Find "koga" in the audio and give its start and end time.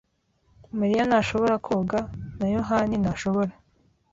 1.65-1.99